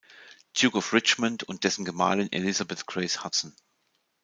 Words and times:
Duke 0.57 0.73
of 0.75 0.93
Richmond, 0.93 1.43
und 1.43 1.63
dessen 1.63 1.85
Gemahlin 1.85 2.31
Elizabeth 2.31 2.87
Grace 2.87 3.23
Hudson. 3.23 3.55